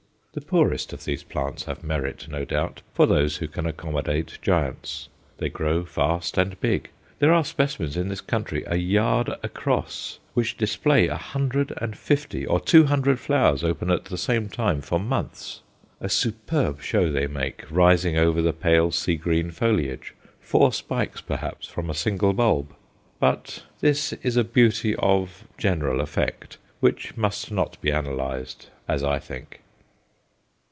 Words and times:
The 0.33 0.39
poorest 0.39 0.93
of 0.93 1.03
these 1.03 1.23
plants 1.23 1.65
have 1.65 1.83
merit, 1.83 2.25
no 2.29 2.45
doubt, 2.45 2.83
for 2.93 3.05
those 3.05 3.35
who 3.35 3.49
can 3.49 3.65
accommodate 3.65 4.37
giants. 4.41 5.09
They 5.39 5.49
grow 5.49 5.83
fast 5.83 6.37
and 6.37 6.57
big. 6.61 6.87
There 7.19 7.33
are 7.33 7.43
specimens 7.43 7.97
in 7.97 8.07
this 8.07 8.21
country 8.21 8.63
a 8.65 8.77
yard 8.77 9.29
across, 9.43 10.19
which 10.33 10.55
display 10.55 11.07
a 11.09 11.17
hundred 11.17 11.73
and 11.81 11.97
fifty 11.97 12.45
or 12.45 12.61
two 12.61 12.85
hundred 12.85 13.19
flowers 13.19 13.61
open 13.61 13.91
at 13.91 14.05
the 14.05 14.17
same 14.17 14.47
time 14.47 14.79
for 14.79 14.97
months. 15.01 15.63
A 15.99 16.07
superb 16.07 16.81
show 16.81 17.11
they 17.11 17.27
make, 17.27 17.65
rising 17.69 18.17
over 18.17 18.41
the 18.41 18.53
pale 18.53 18.89
sea 18.93 19.17
green 19.17 19.51
foliage, 19.51 20.13
four 20.39 20.71
spikes 20.71 21.19
perhaps 21.19 21.67
from 21.67 21.89
a 21.89 21.93
single 21.93 22.31
bulb. 22.31 22.73
But 23.19 23.63
this 23.81 24.13
is 24.23 24.37
a 24.37 24.45
beauty 24.45 24.95
of 24.95 25.43
general 25.57 25.99
effect, 25.99 26.57
which 26.79 27.17
must 27.17 27.51
not 27.51 27.81
be 27.81 27.91
analyzed, 27.91 28.67
as 28.87 29.03
I 29.03 29.19
think. 29.19 29.57